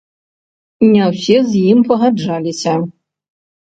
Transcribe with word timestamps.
Не 0.93 1.03
ўсе 1.11 1.37
з 1.53 1.63
ім 1.75 1.87
пагаджаліся. 1.93 2.73